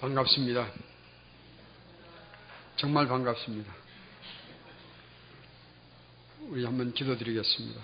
반갑습니다. 0.00 0.70
정말 2.76 3.08
반갑습니다. 3.08 3.74
우리 6.50 6.64
한번 6.64 6.94
기도드리겠습니다. 6.94 7.80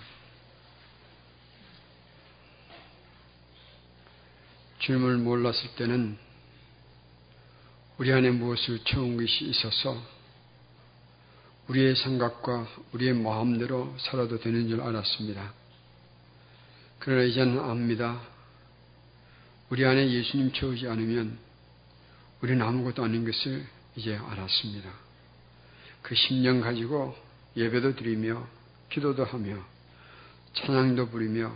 주님을 4.79 5.17
몰랐을 5.17 5.75
때는 5.75 6.17
우리 7.97 8.13
안에 8.13 8.31
무엇을 8.31 8.79
채운 8.85 9.17
것이 9.17 9.43
있어서 9.45 10.01
우리의 11.67 11.97
생각과 11.97 12.65
우리의 12.93 13.13
마음대로 13.13 13.93
살아도 13.99 14.39
되는 14.39 14.69
줄 14.69 14.79
알았습니다. 14.79 15.53
그러나 16.99 17.23
이제는 17.23 17.59
압니다. 17.59 18.21
우리 19.69 19.85
안에 19.85 20.09
예수님 20.09 20.53
채우지 20.53 20.87
않으면 20.87 21.44
우리는 22.45 22.63
아무것도 22.63 23.03
아닌 23.03 23.25
것을 23.25 23.65
이제 23.95 24.15
알았습니다. 24.15 24.87
그 26.03 26.13
심령 26.13 26.61
가지고 26.61 27.15
예배도 27.57 27.95
드리며 27.95 28.47
기도도 28.91 29.25
하며 29.25 29.57
찬양도 30.53 31.09
부리며 31.09 31.51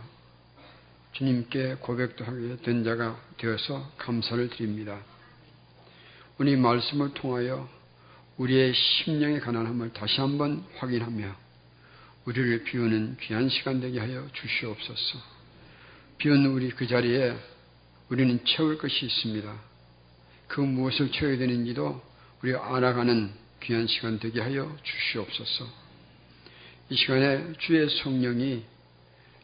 주님께 1.13 1.76
고백도 1.76 2.26
하게 2.26 2.58
된 2.63 2.84
자가 2.84 3.22
되어서 3.38 3.91
감사를 3.99 4.49
드립니다. 4.49 4.99
오늘 6.40 6.58
말씀을 6.58 7.13
통하여 7.13 7.70
우리의 8.38 8.74
심령의 8.74 9.41
가난함을 9.41 9.94
다시 9.94 10.20
한번 10.20 10.66
확인하며 10.77 11.35
우리를 12.26 12.63
비우는 12.63 13.18
귀한 13.21 13.48
시간 13.49 13.80
되게 13.80 13.99
하여 13.99 14.27
주시옵소서. 14.34 15.20
비운 16.18 16.48
우리 16.48 16.71
그 16.71 16.88
자리에 16.88 17.38
우리는 18.10 18.44
채울 18.44 18.80
것이 18.80 19.05
있습니다. 19.05 19.70
그 20.49 20.62
무엇을 20.62 21.12
채워야 21.12 21.38
되는지도 21.38 22.02
우리가 22.41 22.76
알아가는 22.76 23.31
귀한 23.63 23.87
시간 23.87 24.20
되게 24.20 24.41
하여 24.41 24.76
주시옵소서. 24.84 25.68
이 26.90 26.96
시간에 26.96 27.54
주의 27.60 27.87
성령이 27.87 28.63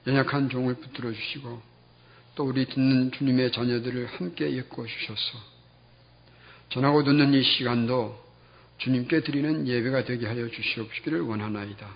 연약한 0.07 0.49
종을 0.49 0.75
붙들어 0.75 1.13
주시고 1.13 1.61
또 2.35 2.43
우리 2.43 2.65
듣는 2.65 3.11
주님의 3.11 3.51
자녀들을 3.51 4.07
함께 4.07 4.57
엮어 4.57 4.85
주셔서 4.85 5.39
전하고 6.69 7.03
듣는 7.03 7.33
이 7.33 7.43
시간도 7.43 8.25
주님께 8.79 9.21
드리는 9.21 9.67
예배가 9.67 10.05
되게 10.05 10.25
하여 10.25 10.49
주시옵기를 10.49 11.21
원하나이다. 11.21 11.87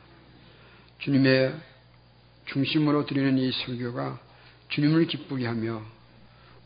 주님의 1.00 1.56
중심으로 2.46 3.08
드리는 3.08 3.38
이 3.40 3.52
설교가 3.52 4.20
주님을 4.70 5.08
기쁘게 5.08 5.48
하며 5.48 5.82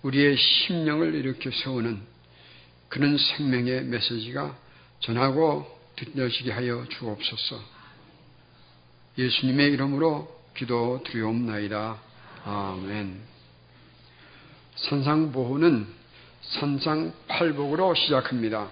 우리의 0.01 0.35
심령을 0.37 1.15
이렇게 1.15 1.49
세우는 1.49 2.12
그런 2.93 3.17
생명의 3.17 3.85
메시지가 3.85 4.55
전하고 4.99 5.65
듣려지게 5.95 6.51
하여 6.51 6.85
주옵소서. 6.89 7.59
예수님의 9.17 9.71
이름으로 9.71 10.31
기도 10.55 11.01
드리옵나이다. 11.03 11.97
아멘. 12.45 13.19
산상보호는 14.75 15.87
산상팔복으로 16.41 17.95
시작합니다. 17.95 18.69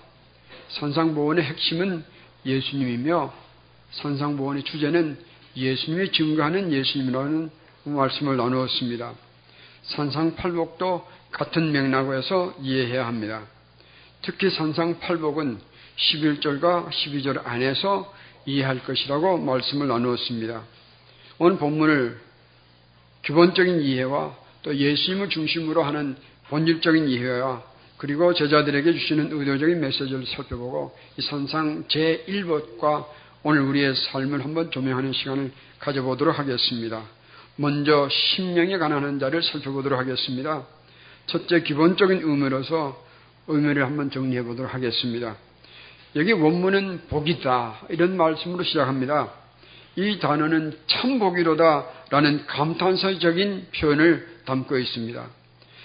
산상보호의 0.70 1.42
핵심은 1.44 2.06
예수님이며 2.46 3.34
산상보호의 3.90 4.66
주제는 4.66 5.18
예수님이 5.56 6.12
증거하는 6.12 6.72
예수님이라는 6.72 7.50
말씀을 7.86 8.38
나누었습니다. 8.38 9.14
산상팔복도 9.82 11.08
같은 11.32 11.72
맥락에서 11.72 12.54
이해해야 12.62 13.08
합니다. 13.08 13.48
특히 14.22 14.52
산상팔복은 14.52 15.60
11절과 15.98 16.90
12절 16.90 17.42
안에서 17.46 18.14
이해할 18.46 18.84
것이라고 18.84 19.40
말씀을 19.40 19.88
나누었습니다. 19.88 20.64
오늘 21.40 21.58
본문을 21.58 22.20
기본적인 23.24 23.81
이해와 23.81 24.36
또 24.64 24.76
예수님을 24.76 25.30
중심으로 25.30 25.84
하는 25.84 26.16
본질적인 26.50 27.08
이해와 27.08 27.64
그리고 27.98 28.34
제자들에게 28.34 28.94
주시는 28.94 29.31
의도적인 29.31 29.80
메시지를 29.80 30.26
살펴보고 30.26 30.96
이 31.18 31.22
산상 31.22 31.86
제1법과 31.88 33.06
오늘 33.44 33.62
우리의 33.62 33.96
삶을 33.96 34.44
한번 34.44 34.70
조명하는 34.70 35.14
시간을 35.14 35.52
가져보도록 35.80 36.38
하겠습니다. 36.38 37.04
먼저 37.56 38.08
심령에 38.10 38.78
가난한 38.78 39.20
자를 39.20 39.42
살펴보도록 39.42 40.00
하겠습니다. 40.00 40.66
첫째 41.28 41.62
기본적인 41.62 42.22
의미로서 42.24 43.11
의미를 43.51 43.85
한번 43.85 44.09
정리해 44.09 44.44
보도록 44.44 44.73
하겠습니다. 44.73 45.35
여기 46.16 46.31
원문은 46.34 47.03
복이다 47.09 47.81
이런 47.89 48.17
말씀으로 48.17 48.63
시작합니다. 48.63 49.29
이 49.95 50.19
단어는 50.19 50.78
참 50.88 51.19
복이로다 51.19 51.85
라는 52.09 52.45
감탄사적인 52.47 53.67
표현을 53.75 54.28
담고 54.45 54.78
있습니다. 54.78 55.25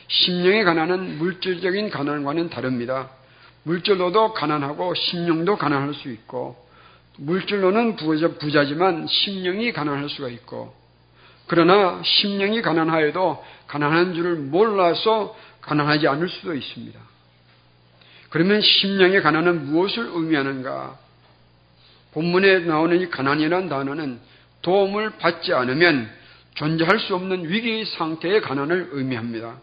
심령의 0.09 0.65
가난은 0.65 1.19
물질적인 1.19 1.91
가난과는 1.91 2.51
다릅니다. 2.51 3.11
물질로도 3.65 4.33
가난하고 4.33 4.95
심령도 4.95 5.57
가난할 5.57 5.95
수 5.95 6.11
있고 6.11 6.57
물질로는 7.19 7.97
부자, 7.97 8.65
지만 8.65 9.07
심령이 9.09 9.73
가난할 9.73 10.09
수가 10.09 10.29
있고 10.29 10.75
그러나 11.49 12.01
심령이 12.05 12.63
가난하여도 12.63 13.45
가난한 13.67 14.15
줄을 14.15 14.37
몰라서 14.37 15.37
가난하지 15.61 16.07
않을 16.07 16.29
수도 16.29 16.55
있습니다. 16.55 16.99
그러면 18.31 18.61
심령의 18.61 19.23
가난은 19.23 19.67
무엇을 19.67 20.11
의미하는가? 20.13 20.99
본문에 22.13 22.61
나오는 22.61 23.01
이 23.01 23.09
가난이라는 23.11 23.69
단어는 23.69 24.19
도움을 24.63 25.11
받지 25.19 25.53
않으면 25.53 26.09
존재할 26.55 26.99
수 26.99 27.15
없는 27.15 27.49
위기 27.51 27.85
상태의 27.85 28.41
가난을 28.41 28.89
의미합니다. 28.93 29.59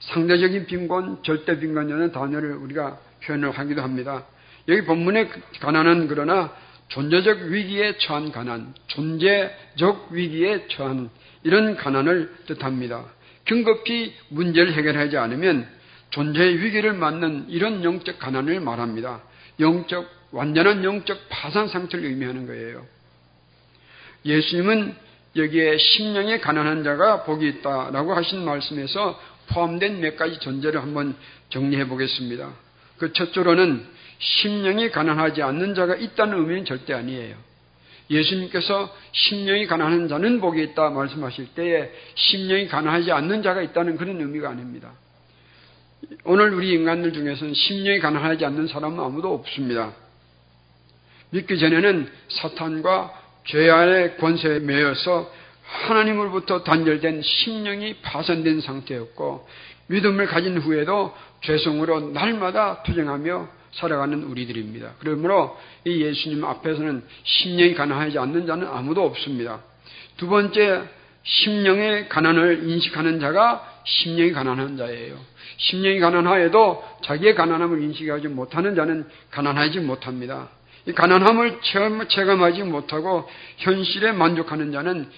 상대적인 0.00 0.66
빈곤, 0.66 1.22
절대 1.22 1.60
빈곤이라는 1.60 2.12
단어를 2.12 2.52
우리가 2.54 2.98
표현을 3.22 3.50
하기도 3.50 3.82
합니다. 3.82 4.24
여기 4.68 4.82
본문의 4.84 5.28
가난은 5.60 6.08
그러나 6.08 6.52
존재적 6.88 7.42
위기에 7.42 7.98
처한 7.98 8.32
가난, 8.32 8.74
존재적 8.88 10.08
위기에 10.10 10.66
처한 10.68 11.10
이런 11.44 11.76
가난을 11.76 12.32
뜻합니다. 12.46 13.04
긴급히 13.44 14.14
문제를 14.28 14.72
해결하지 14.72 15.16
않으면 15.16 15.68
존재의 16.10 16.62
위기를 16.62 16.92
맞는 16.92 17.46
이런 17.48 17.84
영적 17.84 18.18
가난을 18.18 18.60
말합니다. 18.60 19.22
영적, 19.58 20.08
완전한 20.32 20.84
영적 20.84 21.28
파산 21.28 21.68
상태를 21.68 22.06
의미하는 22.06 22.46
거예요. 22.46 22.84
예수님은 24.24 24.94
여기에 25.36 25.78
심령에 25.78 26.40
가난한 26.40 26.82
자가 26.82 27.22
복이 27.24 27.46
있다라고 27.48 28.14
하신 28.14 28.44
말씀에서 28.44 29.20
포함된 29.48 30.00
몇 30.00 30.16
가지 30.16 30.38
전제를 30.40 30.82
한번 30.82 31.14
정리해 31.50 31.86
보겠습니다. 31.86 32.50
그 32.98 33.12
첫째로는 33.12 33.86
심령이 34.18 34.90
가난하지 34.90 35.42
않는 35.42 35.74
자가 35.74 35.96
있다는 35.96 36.38
의미는 36.38 36.64
절대 36.64 36.92
아니에요. 36.92 37.36
예수님께서 38.10 38.94
심령이 39.12 39.66
가난한 39.66 40.08
자는 40.08 40.40
복이 40.40 40.62
있다 40.62 40.90
말씀하실 40.90 41.54
때에 41.54 41.90
심령이 42.16 42.66
가난하지 42.66 43.12
않는 43.12 43.42
자가 43.42 43.62
있다는 43.62 43.96
그런 43.96 44.20
의미가 44.20 44.50
아닙니다. 44.50 44.92
오늘 46.24 46.54
우리 46.54 46.72
인간들 46.72 47.12
중에서는 47.12 47.54
심령이 47.54 47.98
가난하지 47.98 48.44
않는 48.44 48.68
사람은 48.68 48.98
아무도 49.00 49.34
없습니다. 49.34 49.92
믿기 51.30 51.58
전에는 51.58 52.10
사탄과 52.28 53.12
죄 53.46 53.70
안의 53.70 54.16
권세에 54.16 54.60
매여서 54.60 55.30
하나님으로부터 55.62 56.64
단절된 56.64 57.22
심령이 57.22 57.96
파손된 58.02 58.60
상태였고 58.60 59.46
믿음을 59.86 60.26
가진 60.26 60.58
후에도 60.58 61.14
죄성으로 61.42 62.10
날마다 62.10 62.82
투쟁하며 62.82 63.48
살아가는 63.72 64.22
우리들입니다. 64.24 64.94
그러므로 64.98 65.56
이 65.84 66.02
예수님 66.02 66.44
앞에서는 66.44 67.04
심령이 67.22 67.74
가난하지 67.74 68.18
않는 68.18 68.46
자는 68.46 68.66
아무도 68.66 69.04
없습니다. 69.04 69.60
두 70.16 70.28
번째, 70.28 70.82
심령의 71.22 72.08
가난을 72.08 72.68
인식하는 72.68 73.20
자가 73.20 73.82
심령이 73.84 74.32
가난한 74.32 74.76
자예요. 74.76 75.16
심령이 75.58 76.00
가난하여도 76.00 76.84
자기의 77.02 77.34
가난함을 77.34 77.82
인식하지 77.82 78.28
못하는 78.28 78.74
자는 78.74 79.06
가난하지 79.30 79.80
못합니다. 79.80 80.48
이 80.86 80.92
가난함을 80.92 81.60
체감하지 82.08 82.62
못하고 82.62 83.28
현실에 83.58 84.12
만족하는 84.12 84.72
자는 84.72 85.10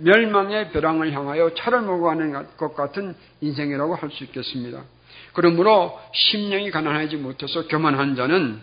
멸망의 0.00 0.70
벼랑을 0.70 1.12
향하여 1.12 1.54
차를 1.54 1.82
먹어가는 1.82 2.56
것 2.56 2.74
같은 2.74 3.14
인생이라고 3.40 3.96
할 3.96 4.10
수 4.10 4.24
있겠습니다. 4.24 4.84
그러므로 5.32 5.98
심령이 6.14 6.70
가난하지 6.70 7.16
못해서 7.16 7.66
교만한 7.66 8.14
자는 8.14 8.60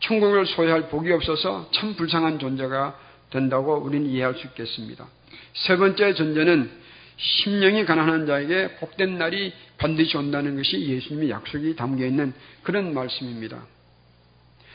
천국을 0.00 0.46
소유할 0.46 0.88
복이 0.88 1.12
없어서 1.12 1.68
참 1.72 1.94
불쌍한 1.94 2.38
존재가 2.38 2.98
된다고 3.30 3.76
우리는 3.76 4.06
이해할 4.06 4.34
수 4.34 4.46
있겠습니다. 4.48 5.06
세 5.54 5.76
번째 5.76 6.14
존재는 6.14 6.70
심령이 7.16 7.84
가난한 7.84 8.26
자에게 8.26 8.76
복된 8.76 9.18
날이 9.18 9.52
반드시 9.76 10.16
온다는 10.16 10.56
것이 10.56 10.80
예수님의 10.80 11.30
약속이 11.30 11.74
담겨 11.76 12.06
있는 12.06 12.32
그런 12.62 12.94
말씀입니다. 12.94 13.64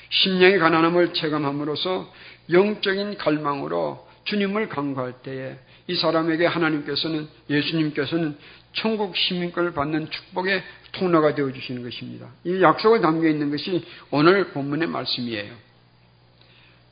심령의 0.10 0.60
가난함을 0.60 1.14
체감함으로써 1.14 2.12
영적인 2.52 3.18
갈망으로 3.18 4.08
주님을 4.26 4.70
강구할 4.70 5.14
때에 5.24 5.56
이 5.88 5.96
사람에게 5.96 6.46
하나님께서는 6.46 7.28
예수님께서는 7.50 8.38
천국 8.74 9.16
시민권을 9.16 9.74
받는 9.74 10.10
축복의 10.10 10.64
통로가 10.94 11.36
되어 11.36 11.52
주시는 11.52 11.84
것입니다. 11.84 12.28
이 12.44 12.62
약속을 12.62 13.02
담겨 13.02 13.28
있는 13.28 13.52
것이 13.52 13.84
오늘 14.12 14.52
본문의 14.52 14.88
말씀이에요. 14.88 15.54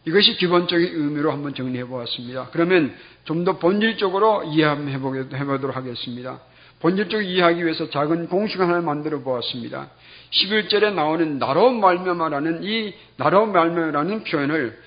이것이 0.05 0.35
기본적인 0.37 0.87
의미로 0.93 1.31
한번 1.31 1.53
정리해 1.53 1.85
보았습니다. 1.85 2.49
그러면 2.51 2.95
좀 3.25 3.45
더 3.45 3.59
본질적으로 3.59 4.43
이해해 4.45 4.99
보도록 4.99 5.75
하겠습니다. 5.75 6.39
본질적으로 6.79 7.21
이해하기 7.21 7.63
위해서 7.63 7.89
작은 7.89 8.27
공식 8.29 8.59
하나를 8.59 8.81
만들어 8.81 9.19
보았습니다. 9.21 9.89
11절에 10.31 10.93
나오는 10.93 11.37
나로 11.37 11.71
말미암아라는 11.71 12.63
이 12.63 12.93
나로 13.17 13.45
말미암아라는 13.45 14.23
표현을 14.23 14.77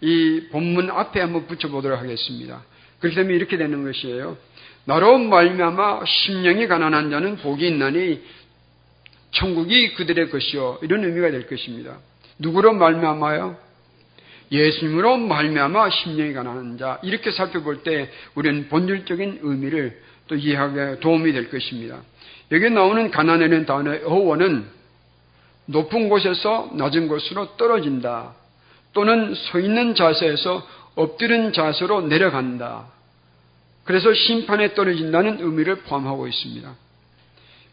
이 0.00 0.48
본문 0.50 0.90
앞에 0.90 1.20
한번 1.20 1.46
붙여보도록 1.46 1.98
하겠습니다. 2.00 2.62
그렇기 3.00 3.16
때문에 3.16 3.36
이렇게 3.36 3.58
되는 3.58 3.84
것이에요. 3.84 4.38
나로 4.86 5.18
말미암아 5.18 6.04
심령이 6.06 6.66
가난한 6.68 7.10
자는 7.10 7.36
복이 7.36 7.66
있나니 7.66 8.22
천국이 9.32 9.94
그들의 9.94 10.30
것이요 10.30 10.78
이런 10.82 11.04
의미가 11.04 11.30
될 11.30 11.46
것입니다. 11.46 11.98
누구로 12.38 12.72
말미암아요? 12.72 13.67
예수님으로 14.50 15.18
말미암아 15.18 15.90
심령이 15.90 16.32
가난한 16.32 16.78
자 16.78 16.98
이렇게 17.02 17.30
살펴볼 17.30 17.82
때 17.82 18.10
우리는 18.34 18.68
본질적인 18.68 19.40
의미를 19.42 20.00
또 20.26 20.34
이해하게 20.34 21.00
도움이 21.00 21.32
될 21.32 21.50
것입니다. 21.50 22.00
여기 22.52 22.70
나오는 22.70 23.10
가난이라는 23.10 23.66
단어의 23.66 24.02
어원은 24.04 24.66
높은 25.66 26.08
곳에서 26.08 26.70
낮은 26.74 27.08
곳으로 27.08 27.56
떨어진다. 27.56 28.34
또는 28.94 29.34
서 29.34 29.58
있는 29.58 29.94
자세에서 29.94 30.66
엎드린 30.94 31.52
자세로 31.52 32.02
내려간다. 32.02 32.86
그래서 33.84 34.12
심판에 34.12 34.74
떨어진다는 34.74 35.40
의미를 35.40 35.76
포함하고 35.76 36.26
있습니다. 36.26 36.74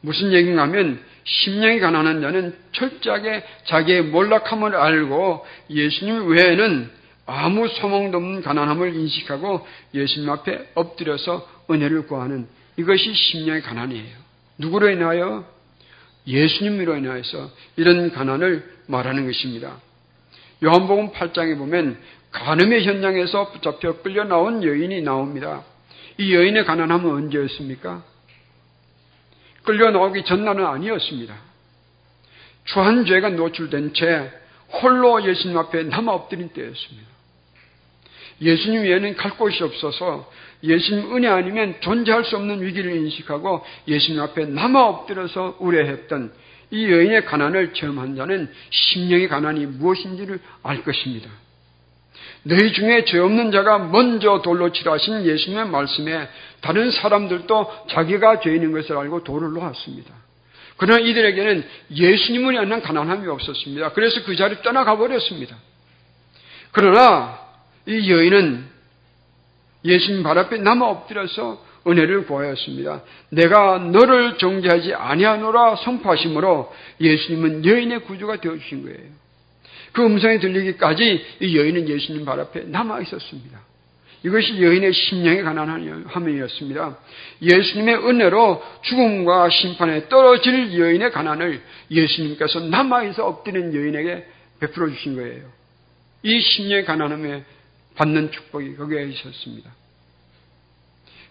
무슨 0.05 0.31
얘기인가 0.33 0.61
하면 0.63 1.03
심령이 1.23 1.79
가난한 1.79 2.21
자는 2.21 2.55
철저하게 2.71 3.43
자기의 3.65 4.03
몰락함을 4.03 4.75
알고 4.75 5.45
예수님 5.71 6.27
외에는 6.29 6.91
아무 7.25 7.67
소망도 7.67 8.17
없는 8.17 8.43
가난함을 8.43 8.95
인식하고 8.95 9.65
예수님 9.95 10.29
앞에 10.29 10.69
엎드려서 10.75 11.49
은혜를 11.71 12.05
구하는 12.05 12.47
이것이 12.77 13.13
심령의 13.13 13.63
가난이에요. 13.63 14.15
누구로 14.59 14.89
인하여? 14.89 15.43
예수님으로 16.27 16.97
인하여서 16.97 17.49
이런 17.77 18.11
가난을 18.11 18.63
말하는 18.87 19.25
것입니다. 19.25 19.77
요한복음 20.63 21.11
8장에 21.11 21.57
보면 21.57 21.97
간음의 22.31 22.85
현장에서 22.85 23.51
붙잡혀 23.51 24.01
끌려 24.01 24.23
나온 24.23 24.63
여인이 24.63 25.01
나옵니다. 25.01 25.63
이 26.17 26.33
여인의 26.33 26.65
가난함은 26.65 27.11
언제였습니까? 27.11 28.03
끌려 29.65 29.91
나오기 29.91 30.23
전날은 30.23 30.65
아니었습니다. 30.65 31.35
주한 32.65 33.05
죄가 33.05 33.29
노출된 33.29 33.93
채 33.93 34.31
홀로 34.81 35.23
예수님 35.23 35.57
앞에 35.57 35.83
남아 35.83 36.11
엎드린 36.11 36.49
때였습니다. 36.49 37.07
예수님 38.41 38.83
외에는 38.83 39.15
갈 39.15 39.37
곳이 39.37 39.63
없어서 39.63 40.29
예수님 40.63 41.15
은혜 41.15 41.27
아니면 41.27 41.75
존재할 41.79 42.25
수 42.25 42.35
없는 42.35 42.61
위기를 42.61 42.95
인식하고 42.95 43.63
예수님 43.87 44.21
앞에 44.21 44.45
남아 44.45 44.83
엎드려서 44.83 45.57
우려했던 45.59 46.33
이 46.71 46.91
여인의 46.91 47.25
가난을 47.25 47.73
체험한 47.73 48.15
자는 48.15 48.51
심령의 48.69 49.27
가난이 49.27 49.65
무엇인지를 49.67 50.39
알 50.63 50.83
것입니다. 50.83 51.29
너희 52.47 52.73
중에 52.73 53.05
죄 53.05 53.17
없는 53.17 53.51
자가 53.51 53.79
먼저 53.79 54.41
돌로 54.43 54.71
치라신 54.71 55.25
예수님의 55.25 55.67
말씀에 55.67 56.29
다른 56.61 56.91
사람들도 56.91 57.85
자기가 57.89 58.39
죄인인 58.41 58.71
것을 58.71 58.97
알고 58.97 59.23
돌을 59.23 59.51
놓았습니다. 59.53 60.13
그러나 60.77 60.99
이들에게는 60.99 61.65
예수님을 61.91 62.53
위한 62.53 62.81
가난함이 62.81 63.27
없었습니다. 63.27 63.93
그래서 63.93 64.23
그 64.25 64.35
자리를 64.35 64.61
떠나가 64.61 64.95
버렸습니다. 64.95 65.55
그러나 66.71 67.39
이 67.87 68.11
여인은 68.11 68.65
예수님 69.83 70.21
발 70.21 70.37
앞에 70.37 70.57
남아 70.57 70.85
엎드려서 70.85 71.63
은혜를 71.87 72.27
구하였습니다. 72.27 73.01
내가 73.29 73.79
너를 73.79 74.37
정죄하지 74.37 74.93
아니하노라 74.93 75.77
선포하심으로 75.77 76.73
예수님은 77.01 77.65
여인의 77.65 77.99
구주가 78.01 78.37
되어 78.37 78.55
주신 78.57 78.83
거예요. 78.83 79.24
그 79.95 80.05
음성이 80.05 80.39
들리기까지 80.39 81.25
이 81.39 81.57
여인은 81.57 81.87
예수님 81.87 82.25
발 82.25 82.39
앞에 82.41 82.65
남아 82.65 82.99
있었습니다. 83.01 83.59
이것이 84.23 84.61
여인의 84.61 84.91
심령의 84.91 85.43
가난함이었습니다. 85.43 86.97
예수님의 87.41 87.95
은혜로 87.95 88.61
죽음과 88.81 89.49
심판에 89.49 90.09
떨어질 90.09 90.77
여인의 90.77 91.11
가난을 91.11 91.61
예수님께서 91.89 92.59
남아있어 92.59 93.25
엎드린 93.25 93.73
여인에게 93.73 94.25
베풀어 94.59 94.89
주신 94.89 95.15
거예요. 95.15 95.43
이 96.23 96.41
심령의 96.41 96.85
가난함에 96.85 97.43
받는 97.95 98.31
축복이 98.31 98.75
거기에 98.75 99.05
있었습니다. 99.05 99.71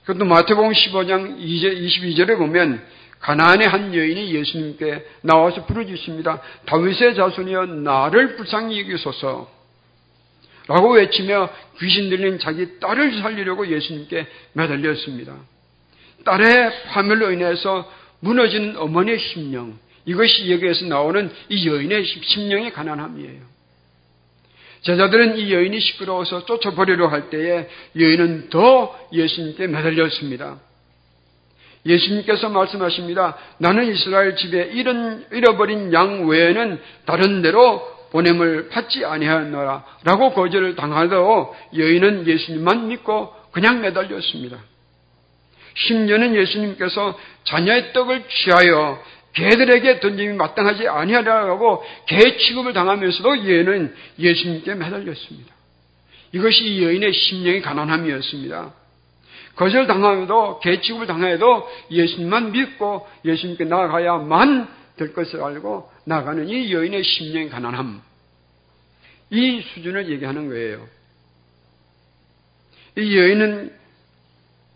그것도 0.07 0.25
마태복음 0.25 0.71
15장 0.71 1.39
22절에 1.39 2.39
보면 2.39 2.83
가나안의 3.21 3.69
한 3.69 3.95
여인이 3.95 4.35
예수님께 4.35 5.07
나와서 5.23 5.65
부르짖습니다. 5.67 6.43
다윗의 6.67 7.15
자손이여 7.15 7.67
나를 7.67 8.37
불쌍히 8.37 8.81
여기소서 8.81 9.51
라고 10.67 10.93
외치며 10.95 11.51
귀신 11.79 12.09
들린 12.11 12.39
자기 12.39 12.79
딸을 12.81 13.21
살리려고 13.21 13.67
예수님께 13.67 14.27
매달렸습니다. 14.55 15.37
딸의 16.25 16.85
파멸로 16.89 17.33
인해서 17.33 17.91
무너지는 18.21 18.77
어머니의 18.77 19.19
심령 19.19 19.79
이것이 20.07 20.51
여기에서 20.51 20.87
나오는 20.87 21.31
이 21.49 21.69
여인의 21.69 22.05
심령의 22.05 22.73
가난함이에요. 22.73 23.55
제자들은 24.83 25.39
이 25.39 25.53
여인이 25.53 25.81
시끄러워서 25.81 26.45
쫓아버리려 26.45 27.07
할 27.09 27.31
때에 27.31 27.69
여인은 27.99 28.51
더 28.51 28.99
예수님께 29.13 29.67
매달렸습니다. 29.67 30.59
예수님께서 31.87 32.49
말씀하십니다. 32.49 33.37
나는 33.59 33.93
이스라엘 33.93 34.37
집에 34.37 34.71
잃어버린 35.33 35.93
양 35.93 36.27
외에는 36.27 36.81
다른 37.05 37.43
데로 37.43 37.94
보냄을 38.11 38.69
받지 38.69 39.05
아니하였노라 39.05 39.85
라고 40.05 40.32
거절을 40.32 40.77
당하도 40.77 41.55
여인은 41.77 42.27
예수님만 42.27 42.89
믿고 42.89 43.35
그냥 43.51 43.81
매달렸습니다. 43.81 44.58
심지어는 45.75 46.37
예수님께서 46.37 47.19
자녀의 47.44 47.93
떡을 47.93 48.25
취하여 48.29 49.03
개들에게 49.35 49.99
던짐이 49.99 50.35
마땅하지 50.35 50.87
아니하라고 50.87 51.85
개 52.06 52.37
취급을 52.37 52.73
당하면서도 52.73 53.49
얘는 53.49 53.94
예수님께 54.19 54.75
매달렸습니다. 54.75 55.53
이것이 56.32 56.65
이 56.65 56.85
여인의 56.85 57.13
심령의 57.13 57.63
가난함이었습니다. 57.63 58.73
거절 59.56 59.87
당하여도 59.87 60.61
개 60.61 60.81
취급을 60.81 61.06
당하여도 61.06 61.69
예수님만 61.91 62.53
믿고 62.53 63.06
예수님께 63.25 63.65
나아가야만 63.65 64.69
될 64.96 65.13
것을 65.13 65.43
알고 65.43 65.91
나가는 66.05 66.49
이 66.49 66.73
여인의 66.73 67.03
심령의 67.03 67.51
가난함. 67.51 68.03
이 69.31 69.61
수준을 69.61 70.11
얘기하는 70.11 70.49
거예요. 70.49 70.87
이 72.96 73.17
여인은 73.17 73.83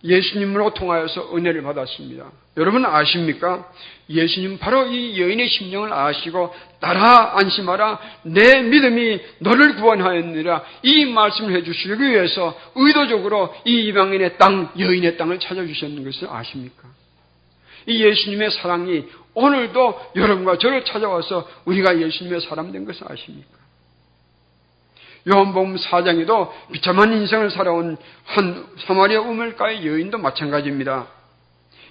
예수님으로 0.04 0.74
통하여서 0.74 1.36
은혜를 1.36 1.62
받았습니다. 1.62 2.30
여러분 2.56 2.86
아십니까? 2.86 3.70
예수님 4.08 4.58
바로 4.58 4.86
이 4.86 5.20
여인의 5.20 5.48
심령을 5.48 5.92
아시고 5.92 6.54
따라 6.80 7.36
안심하라 7.38 8.00
내 8.22 8.62
믿음이 8.62 9.20
너를 9.40 9.76
구원하였느라 9.76 10.64
이 10.82 11.04
말씀을 11.06 11.56
해주시기 11.56 12.00
위해서 12.00 12.58
의도적으로 12.76 13.54
이 13.64 13.86
이방인의 13.86 14.38
땅 14.38 14.72
여인의 14.78 15.16
땅을 15.16 15.40
찾아주셨는 15.40 16.04
것을 16.04 16.28
아십니까? 16.30 16.88
이 17.86 18.04
예수님의 18.04 18.50
사랑이 18.52 19.04
오늘도 19.34 20.12
여러분과 20.16 20.58
저를 20.58 20.84
찾아와서 20.84 21.48
우리가 21.64 22.00
예수님의 22.00 22.40
사람 22.42 22.70
된 22.72 22.84
것을 22.84 23.10
아십니까? 23.10 23.57
요한복음 25.28 25.76
4장에도 25.76 26.50
비참한 26.72 27.12
인생을 27.12 27.50
살아온 27.50 27.96
한 28.24 28.66
사마리아 28.86 29.20
우물가의 29.20 29.86
여인도 29.86 30.18
마찬가지입니다. 30.18 31.06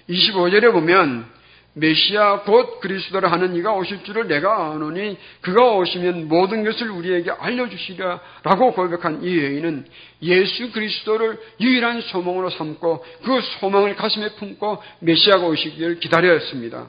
25절에 0.08 0.72
보면 0.72 1.26
메시아 1.74 2.40
곧 2.40 2.80
그리스도라 2.80 3.30
하는 3.30 3.54
이가 3.54 3.74
오실 3.74 4.02
줄을 4.02 4.26
내가 4.26 4.72
아노니 4.72 5.16
그가 5.40 5.74
오시면 5.76 6.26
모든 6.26 6.64
것을 6.64 6.90
우리에게 6.90 7.30
알려주시리라라고 7.30 8.72
고백한 8.72 9.22
이 9.22 9.38
여인은 9.38 9.86
예수 10.22 10.72
그리스도를 10.72 11.38
유일한 11.60 12.00
소망으로 12.00 12.50
삼고 12.50 13.04
그 13.24 13.40
소망을 13.60 13.94
가슴에 13.94 14.30
품고 14.30 14.82
메시아가 15.00 15.46
오시기를 15.46 16.00
기다렸습니다. 16.00 16.88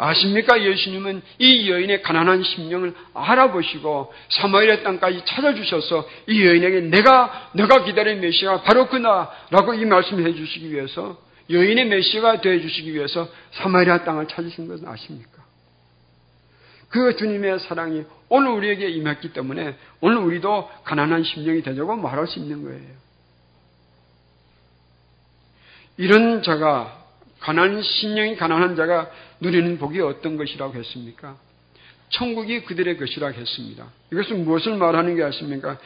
아십니까? 0.00 0.62
예수님은 0.62 1.20
이 1.38 1.70
여인의 1.70 2.02
가난한 2.02 2.42
심령을 2.42 2.94
알아보시고 3.12 4.12
사마리아 4.30 4.82
땅까지 4.82 5.22
찾아주셔서 5.26 6.08
이 6.26 6.46
여인에게 6.46 6.80
내가 6.80 7.50
내가 7.52 7.84
기다린 7.84 8.20
메시아가 8.20 8.62
바로 8.62 8.88
그나라고 8.88 9.74
이 9.74 9.84
말씀을 9.84 10.26
해주시기 10.26 10.72
위해서 10.72 11.18
여인의 11.50 11.84
메시아가 11.86 12.40
되어주시기 12.40 12.94
위해서 12.94 13.28
사마리아 13.52 14.02
땅을 14.04 14.28
찾으신 14.28 14.68
것은 14.68 14.88
아십니까? 14.88 15.30
그 16.88 17.16
주님의 17.16 17.60
사랑이 17.60 18.04
오늘 18.30 18.52
우리에게 18.52 18.88
임했기 18.88 19.34
때문에 19.34 19.76
오늘 20.00 20.16
우리도 20.18 20.70
가난한 20.84 21.24
심령이 21.24 21.62
되자고 21.62 21.96
말할 21.96 22.26
수 22.26 22.38
있는 22.38 22.64
거예요. 22.64 23.00
이런 25.98 26.42
자가 26.42 27.04
가난한 27.40 27.82
심령이 27.82 28.36
가난한 28.36 28.76
자가 28.76 29.10
누리는 29.40 29.78
복이 29.78 30.00
어떤 30.00 30.36
것이라고 30.36 30.74
했습니까? 30.74 31.36
천국이 32.10 32.62
그들의 32.62 32.98
것이라고 32.98 33.38
했습니다. 33.38 33.86
이것은 34.12 34.44
무엇을 34.44 34.76
말하는 34.76 35.16
게 35.16 35.22
아십니까? 35.22 35.78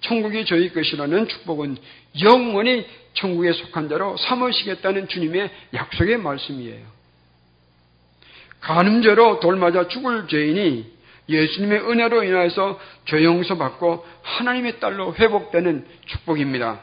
천국이 0.00 0.44
저희 0.46 0.72
것이라는 0.72 1.28
축복은 1.28 1.76
영원히 2.22 2.86
천국에 3.14 3.52
속한 3.52 3.88
자로 3.88 4.16
삼으시겠다는 4.16 5.08
주님의 5.08 5.50
약속의 5.74 6.18
말씀이에요. 6.18 6.86
간음죄로 8.60 9.40
돌맞아 9.40 9.88
죽을 9.88 10.28
죄인이 10.28 10.92
예수님의 11.28 11.80
은혜로 11.80 12.24
인하여서 12.24 12.80
죄 13.06 13.22
용서 13.24 13.56
받고 13.56 14.04
하나님의 14.22 14.80
딸로 14.80 15.14
회복되는 15.14 15.86
축복입니다. 16.06 16.80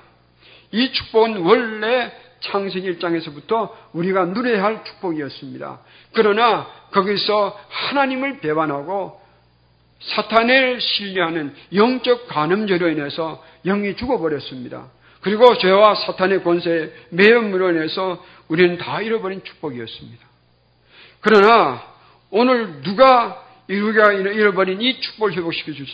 이 0.71 0.91
축복은 0.91 1.37
원래 1.37 2.11
창세기 2.41 2.93
1장에서부터 2.93 3.71
우리가 3.93 4.25
누려야 4.25 4.63
할 4.63 4.83
축복이었습니다. 4.83 5.79
그러나 6.13 6.67
거기서 6.91 7.59
하나님을 7.69 8.39
배반하고 8.39 9.19
사탄을 10.01 10.79
신뢰하는 10.79 11.53
영적 11.73 12.27
간음죄로 12.27 12.89
인해서 12.89 13.43
영이 13.65 13.95
죽어버렸습니다. 13.95 14.87
그리고 15.21 15.57
죄와 15.57 15.95
사탄의 15.95 16.43
권세에 16.43 16.91
매연으로 17.09 17.71
인해서 17.71 18.23
우리는 18.47 18.77
다 18.77 19.01
잃어버린 19.01 19.43
축복이었습니다. 19.43 20.25
그러나 21.21 21.83
오늘 22.31 22.81
누가 22.81 23.45
우리가 23.69 24.13
잃어버린 24.13 24.81
이 24.81 25.01
축복을 25.01 25.33
회복시켜 25.33 25.73
줄 25.73 25.85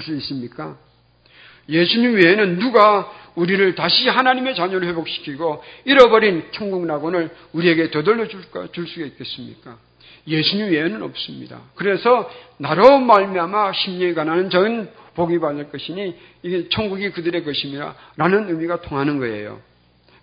수 0.00 0.14
있습니까? 0.16 0.76
예수님 1.68 2.14
외에는 2.14 2.58
누가 2.58 3.10
우리를 3.34 3.74
다시 3.74 4.08
하나님의 4.08 4.54
자녀로 4.54 4.86
회복시키고 4.86 5.62
잃어버린 5.84 6.44
천국 6.52 6.86
낙원을 6.86 7.30
우리에게 7.52 7.90
되돌려 7.90 8.28
줄 8.28 8.42
수가 8.42 9.06
있겠습니까? 9.06 9.76
예수님 10.26 10.70
외에는 10.70 11.02
없습니다. 11.02 11.60
그래서 11.74 12.30
나로 12.58 12.98
말미암아 12.98 13.72
심령이 13.72 14.14
가난한 14.14 14.50
전 14.50 14.90
복이 15.14 15.38
받을 15.38 15.70
것이니 15.70 16.16
이게 16.42 16.68
천국이 16.68 17.10
그들의 17.10 17.44
것입니다. 17.44 17.94
라는 18.16 18.48
의미가 18.48 18.80
통하는 18.82 19.18
거예요. 19.18 19.60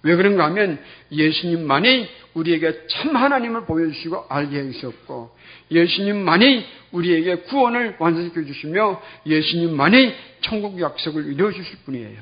왜 0.03 0.15
그런가 0.15 0.45
하면 0.45 0.79
예수님만이 1.11 2.09
우리에게 2.33 2.87
참 2.87 3.15
하나님을 3.15 3.65
보여주시고 3.65 4.25
알게 4.29 4.57
해주셨고 4.57 5.35
예수님만이 5.69 6.65
우리에게 6.91 7.35
구원을 7.43 7.95
완성시켜 7.99 8.43
주시며 8.45 9.01
예수님만이 9.25 10.13
천국 10.41 10.81
약속을 10.81 11.31
이루어 11.33 11.51
주실 11.51 11.77
분이에요. 11.85 12.19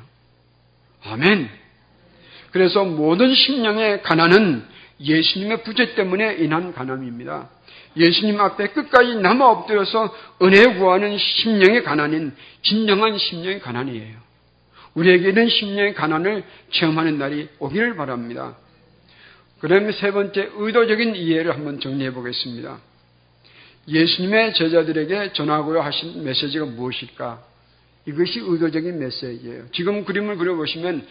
아멘. 1.06 1.50
그래서 2.52 2.84
모든 2.84 3.34
심령의 3.34 4.02
가난은 4.02 4.64
예수님의 5.00 5.64
부재 5.64 5.96
때문에 5.96 6.36
인한 6.40 6.74
가난입니다. 6.74 7.50
예수님 7.96 8.40
앞에 8.40 8.68
끝까지 8.68 9.16
남아 9.16 9.50
엎드려서 9.50 10.14
은혜 10.42 10.78
구하는 10.78 11.18
심령의 11.18 11.84
가난인 11.84 12.36
진정한 12.62 13.18
심령의 13.18 13.60
가난이에요. 13.60 14.29
우리에게 14.96 15.30
이런 15.30 15.50
심령의 15.50 15.94
가난을 15.94 16.44
체험하는 16.72 17.18
날이 17.18 17.48
오기를 17.60 17.96
바랍니다. 17.96 18.58
그러면 19.60 19.92
세 19.92 20.12
번째 20.12 20.50
의도적인 20.56 21.16
이해를 21.16 21.54
한번 21.54 21.80
정리해 21.80 22.12
보겠습니다. 22.12 22.80
예수님의 23.88 24.54
제자들에게 24.54 25.34
전하고자 25.34 25.82
하신 25.82 26.24
메시지가 26.24 26.66
무엇일까? 26.66 27.44
이것이 28.06 28.40
의도적인 28.40 28.98
메시지예요. 29.00 29.66
지금 29.72 30.06
그림을 30.06 30.38
그려보시면 30.38 31.06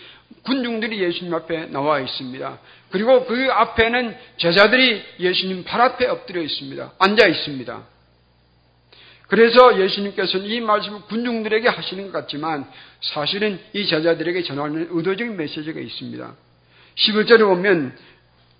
군중들이 0.44 1.00
예수님 1.02 1.32
앞에 1.34 1.66
나와 1.66 2.00
있습니다. 2.00 2.58
그리고 2.90 3.26
그 3.26 3.48
앞에는 3.52 4.16
제자들이 4.38 5.02
예수님 5.20 5.64
발 5.64 5.80
앞에 5.82 6.06
엎드려 6.06 6.40
있습니다. 6.40 6.94
앉아 6.98 7.26
있습니다. 7.26 7.86
그래서 9.28 9.78
예수님께서는 9.78 10.46
이 10.46 10.60
말씀을 10.60 11.02
군중들에게 11.02 11.68
하시는 11.68 12.06
것 12.06 12.12
같지만 12.12 12.66
사실은 13.00 13.60
이 13.74 13.86
제자들에게 13.86 14.42
전하는 14.42 14.88
의도적인 14.90 15.36
메시지가 15.36 15.78
있습니다. 15.80 16.34
11절에 16.96 17.40
보면 17.40 17.94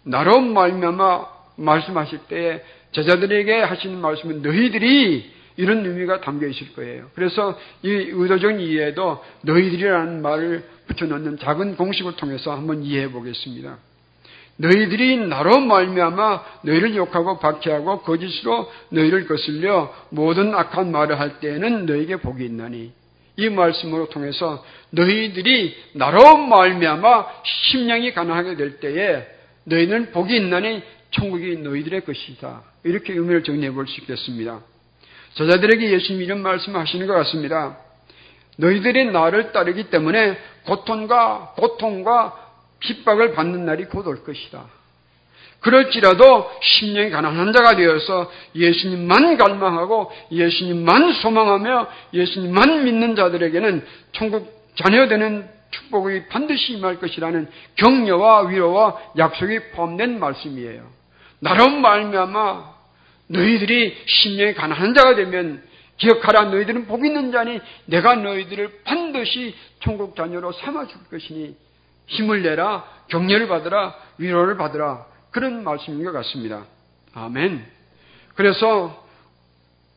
나로 0.04 0.40
말미암아 0.40 1.26
말씀하실 1.56 2.20
때에 2.28 2.62
제자들에게 2.92 3.60
하시는 3.60 3.98
말씀은 3.98 4.42
너희들이 4.42 5.38
이런 5.56 5.84
의미가 5.84 6.20
담겨 6.20 6.46
있을 6.46 6.72
거예요. 6.74 7.10
그래서 7.14 7.58
이 7.82 7.88
의도적 7.90 8.60
이해도 8.60 9.24
너희들이라는 9.42 10.22
말을 10.22 10.64
붙여넣는 10.86 11.38
작은 11.38 11.76
공식을 11.76 12.16
통해서 12.16 12.52
한번 12.52 12.82
이해해 12.84 13.10
보겠습니다. 13.10 13.78
너희들이 14.58 15.16
나로 15.28 15.60
말미암아 15.60 16.44
너희를 16.62 16.96
욕하고 16.96 17.38
박해하고 17.38 18.00
거짓으로 18.00 18.70
너희를 18.90 19.26
거슬려 19.26 19.94
모든 20.10 20.54
악한 20.54 20.90
말을 20.90 21.18
할 21.20 21.38
때에는 21.40 21.86
너희에게 21.86 22.16
복이 22.16 22.44
있나니 22.44 22.92
이 23.36 23.48
말씀으로 23.48 24.08
통해서 24.08 24.64
너희들이 24.90 25.76
나로 25.92 26.38
말미암아 26.38 27.26
심령이 27.44 28.12
가난하게 28.12 28.56
될 28.56 28.80
때에 28.80 29.26
너희는 29.64 30.10
복이 30.10 30.36
있나니 30.36 30.82
천국이 31.12 31.56
너희들의 31.58 32.04
것이다. 32.04 32.62
이렇게 32.84 33.12
의미를 33.12 33.44
정리해 33.44 33.70
볼 33.70 33.86
수 33.86 34.00
있겠습니다. 34.00 34.60
저자들에게 35.34 35.90
예수님이 35.92 36.24
이런 36.24 36.42
말씀을 36.42 36.80
하시는 36.80 37.06
것 37.06 37.14
같습니다. 37.14 37.78
너희들이 38.56 39.12
나를 39.12 39.52
따르기 39.52 39.84
때문에 39.84 40.36
고통과 40.66 41.54
고통과 41.56 42.47
핍박을 42.80 43.32
받는 43.34 43.64
날이 43.66 43.84
곧 43.86 44.06
올 44.06 44.24
것이다. 44.24 44.66
그럴지라도 45.60 46.50
심령이 46.62 47.10
가난한 47.10 47.52
자가 47.52 47.74
되어서 47.74 48.30
예수님만 48.54 49.36
갈망하고 49.36 50.12
예수님만 50.30 51.12
소망하며 51.14 51.88
예수님만 52.14 52.84
믿는 52.84 53.16
자들에게는 53.16 53.84
천국 54.12 54.56
자녀되는 54.76 55.48
축복이 55.70 56.28
반드시 56.28 56.74
임할 56.74 57.00
것이라는 57.00 57.48
격려와 57.74 58.46
위로와 58.46 58.96
약속이 59.18 59.70
포함된 59.72 60.20
말씀이에요. 60.20 60.86
나로 61.40 61.68
말미암아 61.70 62.78
너희들이 63.26 63.96
심령이 64.06 64.54
가난한 64.54 64.94
자가 64.94 65.16
되면 65.16 65.62
기억하라 65.98 66.44
너희들은 66.50 66.86
복 66.86 67.04
있는 67.04 67.32
자니 67.32 67.58
내가 67.86 68.14
너희들을 68.14 68.82
반드시 68.84 69.56
천국 69.80 70.14
자녀로 70.14 70.52
삼아 70.52 70.86
줄 70.86 71.00
것이니 71.10 71.56
힘을 72.08 72.42
내라 72.42 72.84
격려를 73.08 73.48
받으라 73.48 73.94
위로를 74.18 74.56
받으라 74.56 75.06
그런 75.30 75.64
말씀인 75.64 76.04
것 76.04 76.12
같습니다. 76.12 76.64
아멘. 77.14 77.64
그래서 78.34 79.06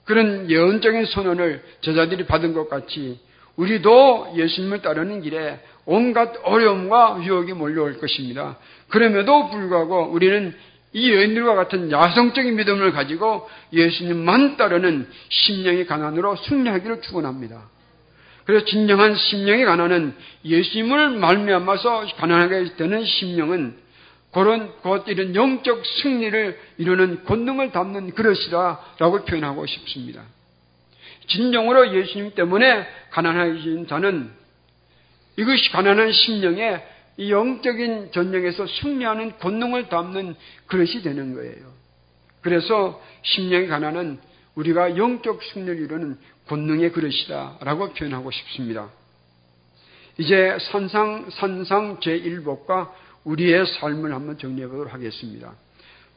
그런 0.06 0.50
예언적인 0.50 1.06
선언을 1.06 1.64
제자들이 1.82 2.26
받은 2.26 2.54
것 2.54 2.70
같이 2.70 3.20
우리도 3.56 4.34
예수님을 4.36 4.82
따르는 4.82 5.22
길에 5.22 5.60
온갖 5.86 6.34
어려움과 6.44 7.20
유혹이 7.24 7.54
몰려올 7.54 8.00
것입니다. 8.00 8.58
그럼에도 8.90 9.50
불구하고 9.50 10.10
우리는 10.12 10.56
이 10.94 11.12
여인들과 11.12 11.56
같은 11.56 11.92
야성적인 11.92 12.56
믿음을 12.56 12.92
가지고 12.92 13.50
예수님만 13.72 14.58
따르는 14.58 15.08
심령의 15.30 15.86
가난으로 15.88 16.36
승리하기를 16.36 17.02
축원합니다. 17.02 17.70
그래서 18.46 18.66
진정한 18.66 19.16
심령의 19.16 19.66
가난은 19.66 20.16
예수님을 20.44 21.12
말미암아서 21.12 22.08
가난하게 22.18 22.76
되는 22.76 23.06
심령은 23.06 23.78
그런 24.32 24.72
곧 24.82 25.06
이런 25.08 25.36
영적 25.36 25.86
승리를 25.86 26.60
이루는 26.78 27.26
권능을 27.26 27.72
담는 27.72 28.12
그릇이라라고 28.12 29.26
표현하고 29.26 29.66
싶습니다. 29.66 30.24
진정으로 31.28 31.94
예수님 31.94 32.34
때문에 32.34 32.88
가난하신 33.12 33.88
자는 33.88 34.32
이것이 35.38 35.72
가난한 35.72 36.12
심령의 36.12 36.88
이 37.18 37.32
영적인 37.32 38.12
전쟁에서 38.12 38.66
승리하는 38.68 39.38
권능을 39.38 39.90
담는 39.90 40.36
그릇이 40.68 41.02
되는 41.04 41.36
거예요. 41.36 41.72
그래서 42.42 43.02
심령의 43.22 43.68
가난은 43.68 44.20
우리가 44.56 44.98
영적 44.98 45.44
승리를 45.44 45.80
이루는 45.82 46.18
권능의 46.52 46.92
그릇이다라고 46.92 47.94
표현하고 47.94 48.30
싶습니다. 48.30 48.90
이제 50.18 50.58
산상 50.60 51.30
산상 51.32 52.00
제1복과 52.02 52.92
우리의 53.24 53.66
삶을 53.66 54.14
한번 54.14 54.38
정리해 54.38 54.68
보도록 54.68 54.94
하겠습니다. 54.94 55.54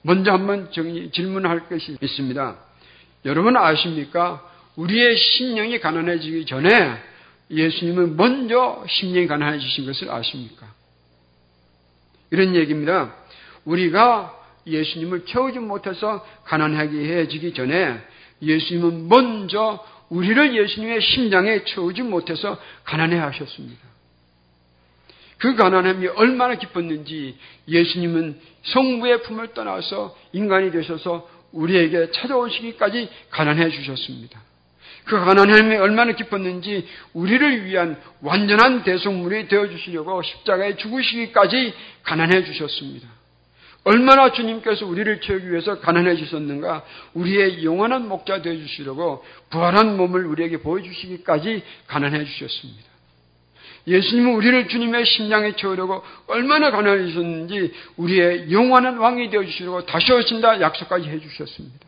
먼저 0.02 0.32
한번 0.32 0.72
정리, 0.72 1.10
질문할 1.12 1.68
것이 1.68 1.96
있습니다. 2.00 2.56
여러분 3.26 3.56
아십니까? 3.56 4.44
우리의 4.74 5.16
심령이 5.16 5.78
가난해지기 5.78 6.46
전에 6.46 6.68
예수님은 7.50 8.16
먼저 8.16 8.84
심령이 8.88 9.28
가난해지신 9.28 9.86
것을 9.86 10.10
아십니까? 10.10 10.66
이런 12.32 12.56
얘기입니다. 12.56 13.14
우리가 13.64 14.36
예수님을 14.66 15.26
채우지 15.26 15.60
못해서 15.60 16.26
가난하게 16.44 17.18
해지기 17.18 17.54
전에 17.54 18.00
예수님은 18.42 19.08
먼저 19.08 19.84
우리를 20.14 20.56
예수님의 20.56 21.00
심장에 21.00 21.64
채우지 21.64 22.02
못해서 22.02 22.56
가난해 22.84 23.18
하셨습니다. 23.18 23.82
그 25.38 25.56
가난함이 25.56 26.06
얼마나 26.06 26.54
기뻤는지 26.54 27.36
예수님은 27.66 28.38
성부의 28.62 29.24
품을 29.24 29.54
떠나서 29.54 30.16
인간이 30.32 30.70
되셔서 30.70 31.28
우리에게 31.52 32.12
찾아오시기까지 32.12 33.08
가난해 33.30 33.68
주셨습니다. 33.70 34.40
그 35.04 35.18
가난함이 35.18 35.76
얼마나 35.76 36.12
기뻤는지 36.12 36.86
우리를 37.12 37.64
위한 37.66 38.00
완전한 38.22 38.84
대성물이 38.84 39.48
되어 39.48 39.68
주시려고 39.68 40.22
십자가에 40.22 40.76
죽으시기까지 40.76 41.74
가난해 42.04 42.44
주셨습니다. 42.44 43.08
얼마나 43.84 44.32
주님께서 44.32 44.86
우리를 44.86 45.20
채우기 45.20 45.50
위해서 45.50 45.78
가난해 45.80 46.16
주셨는가? 46.16 46.84
우리의 47.12 47.64
영원한 47.64 48.08
목자 48.08 48.40
되어 48.40 48.56
주시려고 48.56 49.24
부활한 49.50 49.96
몸을 49.96 50.24
우리에게 50.24 50.58
보여주시기까지 50.58 51.62
가난해 51.86 52.24
주셨습니다. 52.24 52.94
예수님은 53.86 54.34
우리를 54.34 54.68
주님의 54.68 55.04
심장에 55.04 55.56
채우려고 55.56 56.02
얼마나 56.28 56.70
가난해주셨는지 56.70 57.72
우리의 57.98 58.50
영원한 58.50 58.96
왕이 58.96 59.28
되어 59.28 59.44
주시려고 59.44 59.84
다시 59.84 60.10
오신다 60.12 60.62
약속까지 60.62 61.08
해 61.08 61.20
주셨습니다. 61.20 61.86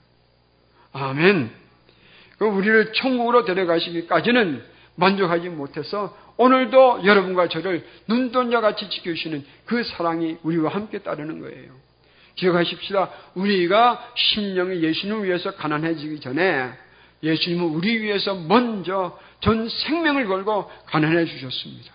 아멘. 0.92 1.50
그 2.38 2.44
우리를 2.44 2.92
천국으로 2.92 3.46
데려가시기까지는 3.46 4.62
만족하지 4.96 5.48
못해서 5.48 6.14
오늘도 6.36 7.02
여러분과 7.04 7.48
저를 7.48 7.86
눈동자 8.06 8.60
같이 8.60 8.90
지켜주시는 8.90 9.46
그 9.64 9.82
사랑이 9.84 10.36
우리와 10.42 10.70
함께 10.70 10.98
따르는 10.98 11.40
거예요. 11.40 11.85
기억하십시다. 12.36 13.10
우리가 13.34 14.12
심령이 14.14 14.82
예수님을 14.82 15.24
위해서 15.24 15.54
가난해지기 15.54 16.20
전에 16.20 16.70
예수님은 17.22 17.64
우리 17.64 18.00
위해서 18.00 18.34
먼저 18.34 19.18
전 19.40 19.68
생명을 19.68 20.26
걸고 20.26 20.70
가난해 20.86 21.24
주셨습니다. 21.24 21.92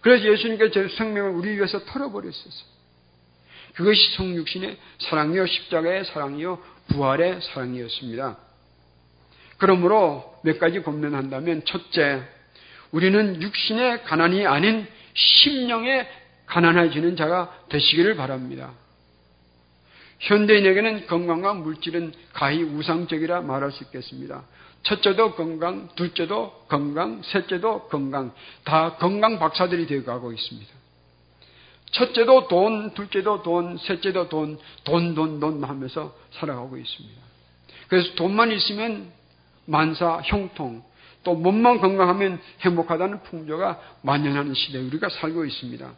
그래서 0.00 0.24
예수님께서 0.24 0.72
제 0.72 0.88
생명을 0.88 1.30
우리 1.30 1.50
위해서 1.56 1.84
털어버렸었어요. 1.84 2.76
그것이 3.74 4.16
성육신의 4.16 4.76
사랑이요, 5.00 5.46
십자가의 5.46 6.04
사랑이요, 6.06 6.58
부활의 6.88 7.40
사랑이었습니다. 7.42 8.38
그러므로 9.58 10.34
몇 10.42 10.58
가지 10.58 10.78
고민한다면 10.80 11.64
첫째, 11.64 12.22
우리는 12.90 13.42
육신의 13.42 14.04
가난이 14.04 14.46
아닌 14.46 14.86
심령의 15.14 16.08
가난해지는 16.46 17.16
자가 17.16 17.64
되시기를 17.68 18.16
바랍니다. 18.16 18.72
현대인에게는 20.18 21.06
건강과 21.06 21.54
물질은 21.54 22.12
가히 22.32 22.62
우상적이라 22.62 23.42
말할 23.42 23.72
수 23.72 23.84
있겠습니다. 23.84 24.44
첫째도 24.82 25.34
건강, 25.34 25.88
둘째도 25.96 26.66
건강, 26.68 27.20
셋째도 27.22 27.88
건강, 27.88 28.32
다 28.64 28.96
건강 28.96 29.38
박사들이 29.38 29.86
되어 29.86 30.04
가고 30.04 30.32
있습니다. 30.32 30.72
첫째도 31.90 32.48
돈, 32.48 32.94
둘째도 32.94 33.42
돈, 33.42 33.78
셋째도 33.78 34.28
돈, 34.28 34.58
돈, 34.84 35.14
돈, 35.14 35.40
돈 35.40 35.64
하면서 35.64 36.14
살아가고 36.32 36.76
있습니다. 36.76 37.22
그래서 37.88 38.14
돈만 38.14 38.52
있으면 38.52 39.10
만사, 39.64 40.20
형통, 40.24 40.82
또 41.24 41.34
몸만 41.34 41.80
건강하면 41.80 42.40
행복하다는 42.60 43.24
풍조가 43.24 43.80
만연하는 44.02 44.54
시대에 44.54 44.82
우리가 44.82 45.08
살고 45.08 45.44
있습니다. 45.44 45.92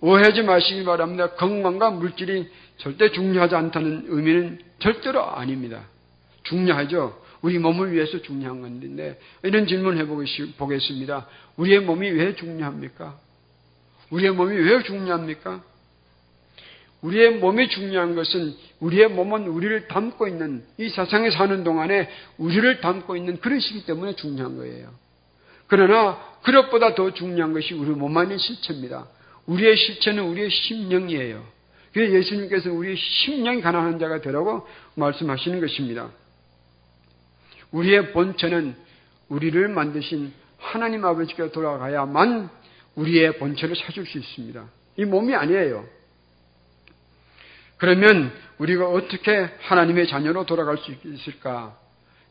오해하지 0.00 0.42
마시기 0.42 0.84
바랍니다. 0.84 1.30
건강과 1.34 1.90
물질이 1.90 2.48
절대 2.78 3.10
중요하지 3.10 3.54
않다는 3.54 4.06
의미는 4.08 4.58
절대로 4.78 5.24
아닙니다. 5.24 5.84
중요하죠. 6.42 7.22
우리 7.42 7.58
몸을 7.58 7.92
위해서 7.92 8.20
중요한 8.22 8.60
건데 8.60 9.18
이런 9.42 9.66
질문 9.66 9.98
해보겠습니다. 9.98 11.26
우리의 11.56 11.80
몸이 11.80 12.10
왜 12.10 12.34
중요합니까? 12.34 13.18
우리의 14.10 14.32
몸이 14.32 14.56
왜 14.56 14.82
중요합니까? 14.82 15.62
우리의 17.02 17.36
몸이 17.36 17.68
중요한 17.68 18.14
것은 18.14 18.56
우리의 18.80 19.08
몸은 19.08 19.46
우리를 19.48 19.88
담고 19.88 20.28
있는 20.28 20.64
이 20.78 20.88
세상에 20.88 21.30
사는 21.30 21.62
동안에 21.62 22.08
우리를 22.38 22.80
담고 22.80 23.16
있는 23.16 23.38
그릇이기 23.38 23.84
때문에 23.86 24.16
중요한 24.16 24.56
거예요. 24.56 24.90
그러나 25.66 26.18
그것보다 26.42 26.94
더 26.94 27.12
중요한 27.12 27.52
것이 27.52 27.74
우리 27.74 27.90
몸 27.90 28.16
안의 28.16 28.38
실체입니다. 28.38 29.06
우리의 29.46 29.76
실체는 29.76 30.24
우리의 30.24 30.50
심령이에요. 30.50 31.44
그래서 31.92 32.14
예수님께서 32.14 32.72
우리의 32.72 32.96
심령이 32.96 33.62
가난한 33.62 33.98
자가 33.98 34.20
되라고 34.20 34.66
말씀하시는 34.96 35.60
것입니다. 35.60 36.10
우리의 37.70 38.12
본체는 38.12 38.76
우리를 39.28 39.68
만드신 39.68 40.32
하나님 40.58 41.04
아버지께 41.04 41.50
돌아가야만 41.50 42.50
우리의 42.96 43.38
본체를 43.38 43.76
찾을 43.76 44.06
수 44.06 44.18
있습니다. 44.18 44.64
이 44.96 45.04
몸이 45.04 45.34
아니에요. 45.34 45.86
그러면 47.78 48.32
우리가 48.58 48.88
어떻게 48.88 49.50
하나님의 49.60 50.08
자녀로 50.08 50.46
돌아갈 50.46 50.78
수 50.78 50.94
있을까? 51.04 51.78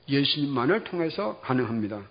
예수님만을 0.10 0.84
통해서 0.84 1.40
가능합니다. 1.42 2.02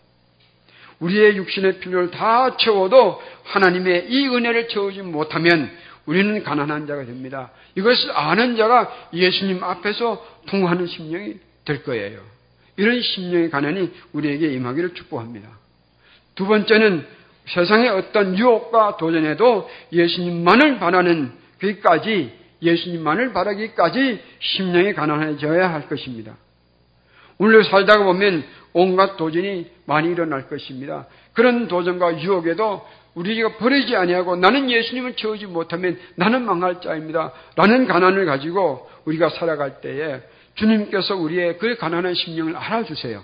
우리의 1.01 1.37
육신의 1.37 1.81
필요를 1.81 2.11
다 2.11 2.57
채워도 2.57 3.21
하나님의 3.45 4.07
이 4.09 4.29
은혜를 4.29 4.69
채우지 4.69 5.03
못하면 5.03 5.71
우리는 6.07 6.43
가난한 6.43 6.87
자가 6.87 7.05
됩니다. 7.05 7.51
이것을 7.75 8.13
아는 8.13 8.57
자가 8.57 8.93
예수님 9.13 9.63
앞에서 9.63 10.25
통하는 10.47 10.87
심령이 10.87 11.37
될 11.65 11.83
거예요. 11.83 12.21
이런 12.77 13.01
심령의 13.01 13.51
가난이 13.51 13.91
우리에게 14.13 14.53
임하기를 14.55 14.95
축복합니다. 14.95 15.49
두 16.35 16.47
번째는 16.47 17.07
세상의 17.47 17.89
어떤 17.91 18.37
유혹과 18.37 18.97
도전에도 18.97 19.69
예수님만을 19.93 20.79
바라는 20.79 21.33
그까지 21.59 22.33
예수님만을 22.63 23.33
바라기까지 23.33 24.23
심령이 24.41 24.95
가난해져야 24.95 25.73
할 25.73 25.89
것입니다. 25.89 26.37
오늘 27.39 27.65
살다가 27.65 28.05
보면 28.05 28.45
온갖 28.73 29.17
도전이 29.17 29.67
많이 29.87 30.11
일어날 30.11 30.49
것입니다. 30.49 31.07
그런 31.33 31.69
도전과 31.69 32.21
유혹에도 32.21 32.85
우리가 33.15 33.57
버리지 33.59 33.95
아니하고 33.95 34.37
나는 34.37 34.71
예수님을 34.71 35.15
채우지 35.15 35.47
못하면 35.47 35.99
나는 36.17 36.45
망할 36.45 36.81
자입니다. 36.81 37.33
라는 37.57 37.87
가난을 37.87 38.27
가지고 38.27 38.89
우리가 39.05 39.31
살아갈 39.31 39.81
때에 39.81 40.21
주님께서 40.57 41.17
우리의 41.17 41.59
그 41.59 41.77
가난한 41.77 42.15
심령을 42.15 42.57
알아주세요. 42.57 43.23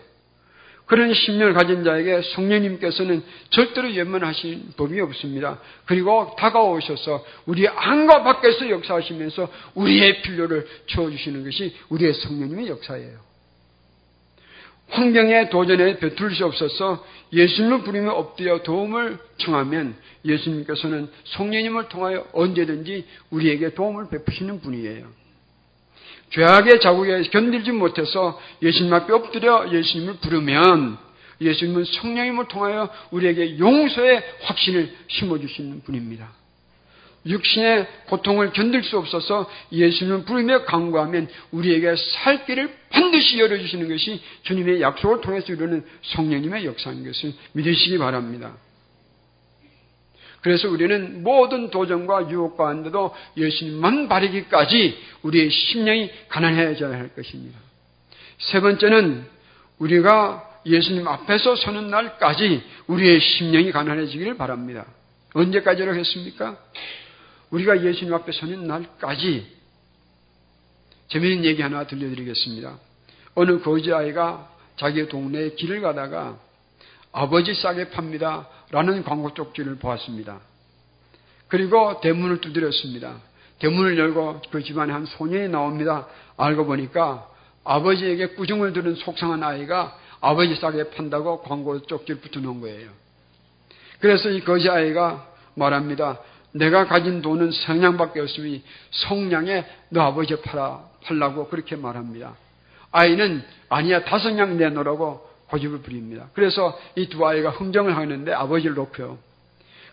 그런 0.87 1.14
심령을 1.14 1.55
가진 1.55 1.85
자에게 1.85 2.20
성령님께서는 2.35 3.23
절대로 3.51 3.94
연만하신 3.94 4.73
법이 4.77 5.01
없습니다. 5.01 5.61
그리고 5.87 6.35
다가오셔서 6.37 7.25
우리의 7.46 7.68
안과 7.68 8.25
밖에서 8.25 8.68
역사하시면서 8.68 9.49
우리의 9.75 10.23
필요를 10.23 10.66
채워주시는 10.88 11.44
것이 11.44 11.77
우리의 11.90 12.14
성령님의 12.14 12.68
역사예요. 12.68 13.30
환경의 14.90 15.50
도전에 15.50 15.98
배툴 15.98 16.35
수 16.35 16.44
없어서 16.44 17.05
예수님을 17.33 17.83
부르며 17.83 18.12
엎드려 18.12 18.62
도움을 18.62 19.18
청하면 19.38 19.94
예수님께서는 20.24 21.09
성령님을 21.24 21.88
통하여 21.88 22.26
언제든지 22.33 23.07
우리에게 23.31 23.74
도움을 23.74 24.09
베푸시는 24.11 24.61
분이에요. 24.61 25.07
죄악의 26.31 26.81
자국에 26.81 27.22
견딜지 27.22 27.72
못해서 27.72 28.40
예수님 28.62 28.92
앞에 28.92 29.12
엎드려 29.12 29.70
예수님을 29.72 30.14
부르면 30.14 30.98
예수님은 31.40 31.85
성령님을 31.85 32.48
통하여 32.48 32.90
우리에게 33.11 33.59
용서의 33.59 34.22
확신을 34.42 34.92
심어주시는 35.09 35.83
분입니다. 35.83 36.39
육신의 37.27 37.87
고통을 38.07 38.53
견딜 38.53 38.83
수 38.83 38.99
없어서 38.99 39.49
예수님을 39.73 40.25
부르며 40.25 40.65
강구하면 40.65 41.29
우리에게 41.51 41.95
살 41.97 42.47
길을 42.47 42.75
반드시 42.91 43.39
열어주시는 43.39 43.89
것이 43.89 44.23
주님의 44.43 44.81
약속을 44.81 45.21
통해서 45.21 45.53
이루는 45.53 45.85
성령님의 46.03 46.65
역사인 46.65 47.05
것을 47.05 47.35
믿으시기 47.53 47.99
바랍니다. 47.99 48.57
그래서 50.41 50.71
우리는 50.71 51.23
모든 51.23 51.69
도전과 51.69 52.31
유혹 52.31 52.57
가운데도 52.57 53.15
예수님만 53.37 54.09
바르기까지 54.09 54.99
우리의 55.23 55.51
심령이 55.51 56.11
가난해져야 56.29 56.97
할 56.99 57.15
것입니다. 57.15 57.59
세 58.39 58.61
번째는 58.61 59.27
우리가 59.79 60.49
예수님 60.65 61.07
앞에서 61.07 61.57
서는 61.57 61.89
날까지 61.89 62.63
우리의 62.87 63.21
심령이 63.21 63.71
가난해지기를 63.71 64.37
바랍니다. 64.39 64.87
언제까지로 65.35 65.95
했습니까? 65.95 66.57
우리가 67.51 67.83
예수님 67.83 68.15
앞에 68.15 68.33
서는 68.33 68.67
날까지 68.67 69.59
재미있는 71.09 71.45
얘기 71.45 71.63
하나 71.63 71.87
들려드리겠습니다. 71.87 72.79
어느 73.35 73.61
거지 73.61 73.93
아이가 73.93 74.49
자기 74.77 75.09
동네에 75.09 75.51
길을 75.55 75.81
가다가 75.81 76.39
아버지 77.13 77.55
싸게 77.55 77.91
팝니다. 77.91 78.49
라는 78.71 79.03
광고 79.03 79.35
쪽지를 79.35 79.77
보았습니다. 79.77 80.41
그리고 81.49 82.01
대문을 82.01 82.41
두드렸습니다. 82.41 83.17
대문을 83.59 83.99
열고 83.99 84.43
그 84.51 84.63
집안에 84.63 84.93
한 84.93 85.07
소년이 85.07 85.49
나옵니다. 85.49 86.07
알고 86.37 86.67
보니까 86.67 87.29
아버지에게 87.65 88.29
꾸중을 88.29 88.73
들은 88.73 88.95
속상한 88.95 89.43
아이가 89.43 89.99
아버지 90.21 90.55
싸게 90.55 90.91
판다고 90.91 91.43
광고 91.43 91.83
쪽지를 91.83 92.21
붙여놓은 92.21 92.61
거예요. 92.61 92.91
그래서 93.99 94.31
이 94.31 94.41
거지 94.41 94.71
아이가 94.71 95.29
말합니다. 95.55 96.21
내가 96.53 96.87
가진 96.87 97.23
돈은 97.23 97.53
성냥밖에 97.53 98.21
없으니 98.21 98.63
성냥에 98.91 99.67
너 99.91 100.03
아버지 100.03 100.41
팔아 100.41 100.81
팔라고 101.05 101.49
그렇게 101.49 101.77
말합니다. 101.77 102.35
아이는 102.93 103.45
아니야 103.69 104.05
다성냥 104.05 104.57
내놓으라고 104.59 105.29
고집을 105.49 105.81
부립니다. 105.83 106.29
그래서 106.35 106.79
이 106.97 107.09
두 107.09 107.27
아이가 107.27 107.51
흥정을 107.51 107.97
하는데 107.97 108.33
아버지를 108.33 108.75
높여요. 108.77 109.19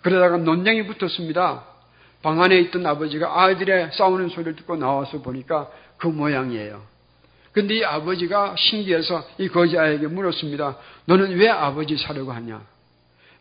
그러다가 0.03 0.37
논쟁이 0.37 0.85
붙었습니다. 0.85 1.63
방 2.21 2.41
안에 2.41 2.59
있던 2.61 2.85
아버지가 2.85 3.43
아이들의 3.43 3.91
싸우는 3.93 4.29
소리를 4.29 4.55
듣고 4.55 4.75
나와서 4.75 5.21
보니까 5.21 5.69
그 5.97 6.07
모양이에요. 6.07 6.81
근데 7.51 7.75
이 7.75 7.83
아버지가 7.83 8.55
신기해서 8.57 9.23
이 9.39 9.47
거지 9.47 9.77
아이에게 9.77 10.07
물었습니다. 10.07 10.77
너는 11.05 11.37
왜 11.37 11.49
아버지 11.49 11.97
사려고 11.97 12.31
하냐? 12.31 12.61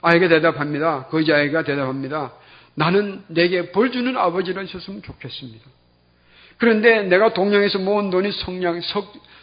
아이가 0.00 0.28
대답합니다. 0.28 1.06
거지 1.06 1.32
아이가 1.32 1.62
대답합니다. 1.64 2.32
나는 2.76 3.24
내게 3.26 3.72
벌 3.72 3.90
주는 3.90 4.16
아버지를 4.16 4.64
있었으면 4.64 5.02
좋겠습니다. 5.02 5.64
그런데 6.58 7.02
내가 7.02 7.32
동양에서 7.34 7.78
모은 7.80 8.10
돈이 8.10 8.32
성냥, 8.32 8.80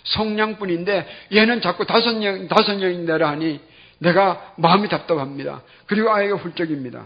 성냥뿐인데 0.03 1.07
얘는 1.33 1.61
자꾸 1.61 1.85
다섯 1.85 2.13
냥, 2.13 2.47
다섯 2.47 2.75
냥이 2.75 2.99
내라 2.99 3.29
하니 3.29 3.59
내가 3.99 4.53
마음이 4.57 4.87
답답합니다. 4.87 5.61
그리고 5.87 6.11
아이가 6.11 6.35
훌쩍입니다. 6.37 7.05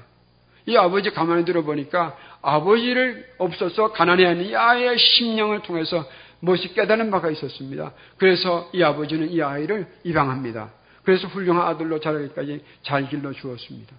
이 0.66 0.76
아버지 0.76 1.12
가만히 1.12 1.46
들어보니까 1.46 2.18
아버지를 2.42 3.26
없어서 3.38 3.94
가난해하는 3.94 4.46
이 4.46 4.56
아이의 4.56 4.98
심령을 4.98 5.62
통해서 5.62 6.06
무엇이 6.40 6.74
깨달은 6.74 7.10
바가 7.10 7.32
있었습니다. 7.32 7.94
그래서 8.18 8.70
이 8.74 8.84
아버지는 8.84 9.32
이 9.32 9.42
아이를 9.42 9.88
입양합니다. 10.04 10.72
그래서 11.04 11.28
훌륭한 11.28 11.68
아들로 11.68 12.00
자라기까지 12.02 12.64
잘 12.84 13.08
길러 13.10 13.32
주었습니다. 13.32 13.96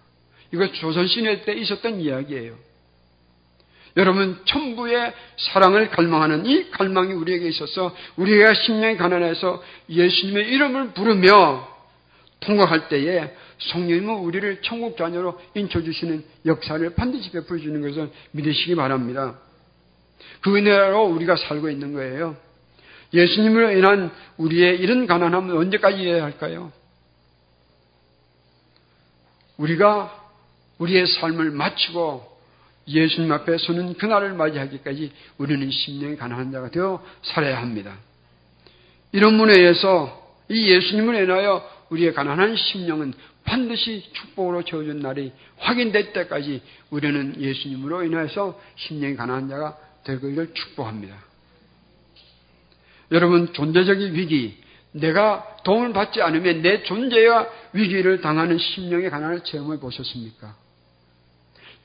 이거 0.52 0.70
조선시대 0.72 1.44
때 1.44 1.52
있었던 1.54 2.00
이야기예요. 2.00 2.54
여러분 3.96 4.40
천부의 4.44 5.12
사랑을 5.38 5.90
갈망하는 5.90 6.46
이 6.46 6.70
갈망이 6.70 7.12
우리에게 7.14 7.48
있어서 7.48 7.94
우리가 8.16 8.54
심령이 8.54 8.96
가난해서 8.96 9.62
예수님의 9.90 10.48
이름을 10.48 10.92
부르며 10.92 11.68
통과할 12.40 12.88
때에 12.88 13.34
성령님은 13.58 14.18
우리를 14.18 14.62
천국 14.62 14.96
자녀로 14.96 15.40
인쳐주시는 15.54 16.24
역사를 16.46 16.94
반드시 16.94 17.32
베풀어 17.32 17.58
주는 17.58 17.80
것을 17.80 18.10
믿으시기 18.30 18.76
바랍니다. 18.76 19.40
그 20.42 20.56
은혜로 20.56 21.06
우리가 21.06 21.36
살고 21.36 21.68
있는 21.68 21.92
거예요. 21.92 22.36
예수님으로 23.12 23.72
인한 23.72 24.12
우리의 24.36 24.78
이런 24.78 25.06
가난함은 25.06 25.56
언제까지 25.56 26.06
해야 26.06 26.22
할까요? 26.22 26.72
우리가 29.56 30.27
우리의 30.78 31.06
삶을 31.06 31.50
마치고 31.50 32.38
예수님 32.86 33.30
앞에 33.32 33.58
서는 33.58 33.94
그날을 33.94 34.32
맞이하기까지 34.34 35.12
우리는 35.36 35.70
심령이 35.70 36.16
가난한 36.16 36.52
자가 36.52 36.70
되어 36.70 37.04
살아야 37.22 37.60
합니다. 37.60 37.96
이런 39.12 39.34
문에 39.34 39.54
의해서 39.54 40.36
이 40.48 40.70
예수님을 40.70 41.14
인하여 41.22 41.68
우리의 41.90 42.14
가난한 42.14 42.56
심령은 42.56 43.14
반드시 43.44 44.04
축복으로 44.12 44.62
채워준 44.62 45.00
날이 45.00 45.32
확인될 45.58 46.12
때까지 46.12 46.62
우리는 46.90 47.40
예수님으로 47.40 48.04
인해서 48.04 48.60
심령이 48.76 49.16
가난한 49.16 49.48
자가 49.48 49.76
되기를 50.04 50.52
축복합니다. 50.54 51.16
여러분 53.10 53.52
존재적인 53.52 54.14
위기, 54.14 54.62
내가 54.92 55.56
도움을 55.64 55.92
받지 55.92 56.20
않으면 56.20 56.62
내 56.62 56.82
존재와 56.82 57.48
위기를 57.72 58.20
당하는 58.20 58.58
심령의 58.58 59.10
가난을 59.10 59.44
체험해 59.44 59.80
보셨습니까? 59.80 60.54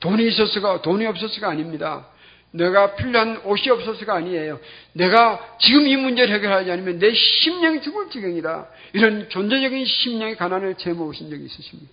돈이 0.04 0.28
있었어가 0.28 0.82
돈이 0.82 1.06
없었어가 1.06 1.48
아닙니다. 1.48 2.06
내가 2.50 2.94
필요한 2.94 3.40
옷이 3.44 3.70
없었어가 3.70 4.16
아니에요. 4.16 4.60
내가 4.92 5.56
지금 5.58 5.88
이 5.88 5.96
문제를 5.96 6.34
해결하지 6.34 6.70
않으면 6.70 6.98
내 6.98 7.12
심령이 7.12 7.80
죽을 7.80 8.10
지경이다. 8.10 8.68
이런 8.92 9.30
존재적인 9.30 9.84
심령의 9.86 10.36
가난을 10.36 10.74
제모하신 10.74 11.30
적이 11.30 11.46
있으십니까? 11.46 11.92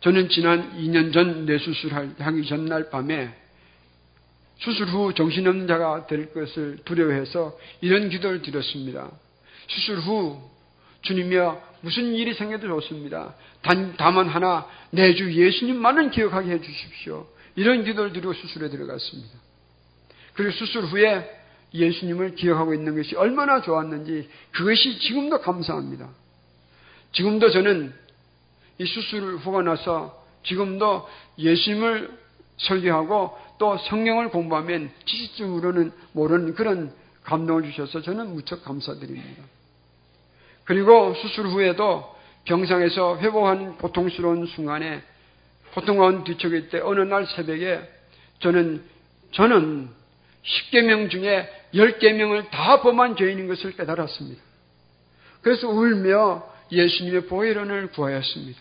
저는 0.00 0.28
지난 0.28 0.78
2년 0.78 1.12
전 1.12 1.46
뇌수술하기 1.46 2.46
전날 2.46 2.90
밤에 2.90 3.34
수술 4.58 4.86
후 4.86 5.12
정신없는 5.14 5.66
자가 5.66 6.06
될 6.06 6.32
것을 6.32 6.78
두려워해서 6.84 7.58
이런 7.80 8.08
기도를 8.08 8.40
드렸습니다. 8.42 9.10
수술 9.66 9.98
후 9.98 10.40
주님이여 11.02 11.73
무슨 11.84 12.14
일이 12.14 12.32
생겨도 12.32 12.66
좋습니다. 12.66 13.34
단, 13.62 13.94
다만 13.98 14.26
하나 14.28 14.66
내 14.90 15.14
주 15.14 15.32
예수님만은 15.32 16.10
기억하게 16.10 16.52
해 16.52 16.60
주십시오. 16.60 17.26
이런 17.56 17.84
기도를 17.84 18.12
드리고 18.12 18.32
수술에 18.32 18.70
들어갔습니다. 18.70 19.30
그리고 20.32 20.50
수술 20.52 20.84
후에 20.84 21.30
예수님을 21.74 22.36
기억하고 22.36 22.72
있는 22.74 22.96
것이 22.96 23.14
얼마나 23.16 23.60
좋았는지 23.60 24.28
그것이 24.52 24.98
지금도 24.98 25.40
감사합니다. 25.40 26.08
지금도 27.12 27.50
저는 27.50 27.92
이 28.78 28.86
수술 28.86 29.36
후가 29.36 29.62
나서 29.62 30.24
지금도 30.44 31.06
예수님을 31.38 32.18
설교하고 32.56 33.38
또 33.58 33.76
성경을 33.76 34.30
공부하면 34.30 34.90
지식적으로는 35.04 35.92
모르는 36.12 36.54
그런 36.54 36.92
감동을 37.24 37.64
주셔서 37.64 38.02
저는 38.02 38.34
무척 38.34 38.64
감사드립니다. 38.64 39.42
그리고 40.64 41.14
수술 41.14 41.46
후에도 41.46 42.14
병상에서 42.44 43.18
회복하는 43.18 43.76
고통스러운 43.76 44.46
순간에 44.46 45.02
고통가운 45.74 46.24
뒤척일 46.24 46.68
때 46.68 46.80
어느 46.80 47.00
날 47.00 47.26
새벽에 47.26 47.80
저는 48.40 48.82
저는 49.32 49.88
10개명 50.44 51.10
중에 51.10 51.48
10개명을 51.74 52.50
다 52.50 52.80
범한 52.80 53.16
죄인인 53.16 53.48
것을 53.48 53.72
깨달았습니다. 53.72 54.42
그래서 55.42 55.68
울며 55.68 56.46
예수님의 56.70 57.26
보혈원을 57.26 57.88
구하였습니다. 57.88 58.60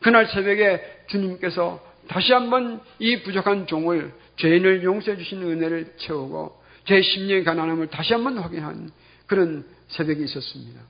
그날 0.00 0.26
새벽에 0.26 0.82
주님께서 1.08 1.82
다시 2.08 2.32
한번 2.32 2.80
이 2.98 3.22
부족한 3.22 3.66
종을 3.66 4.12
죄인을 4.36 4.82
용서해 4.82 5.16
주시는 5.16 5.46
은혜를 5.48 5.94
채우고 5.98 6.62
제 6.86 7.00
심령의 7.00 7.44
가난함을 7.44 7.88
다시 7.88 8.12
한번 8.12 8.38
확인한 8.38 8.90
그런 9.26 9.64
새벽이 9.88 10.24
있었습니다. 10.24 10.80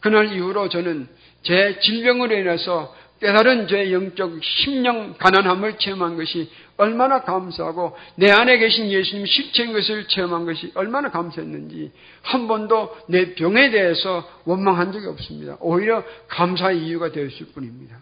그날 0.00 0.32
이후로 0.32 0.68
저는 0.68 1.08
제 1.42 1.78
질병으로 1.80 2.34
인해서 2.34 2.94
깨달은 3.20 3.68
제 3.68 3.92
영적 3.92 4.42
심령 4.42 5.14
가난함을 5.14 5.78
체험한 5.78 6.16
것이 6.16 6.50
얼마나 6.76 7.22
감사하고 7.22 7.96
내 8.16 8.30
안에 8.30 8.58
계신 8.58 8.90
예수님 8.90 9.24
실체인 9.24 9.72
것을 9.72 10.06
체험한 10.08 10.44
것이 10.44 10.70
얼마나 10.74 11.10
감사했는지 11.10 11.92
한 12.22 12.46
번도 12.46 12.94
내 13.08 13.34
병에 13.34 13.70
대해서 13.70 14.28
원망한 14.44 14.92
적이 14.92 15.06
없습니다. 15.06 15.56
오히려 15.60 16.04
감사의 16.28 16.84
이유가 16.86 17.10
되었을 17.10 17.46
뿐입니다. 17.54 18.00